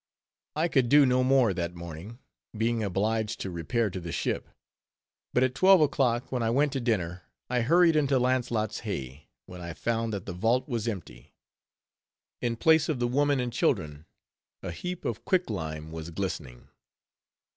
[0.55, 2.17] I could do no more that morning,
[2.57, 4.49] being obliged to repair to the ship;
[5.31, 9.61] but at twelve o'clock, when I went to dinner, I hurried into Launcelott's Hey, when
[9.61, 11.35] I found that the vault was empty.
[12.41, 14.07] In place of the women and children,
[14.63, 16.69] a heap of quick lime was glistening.